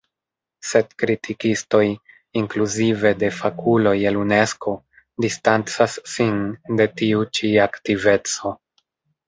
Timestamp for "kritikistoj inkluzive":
1.01-3.11